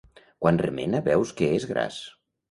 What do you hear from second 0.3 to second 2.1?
Quan remena veus que és gras.